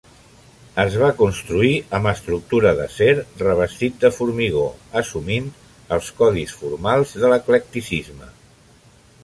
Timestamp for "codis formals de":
6.23-7.31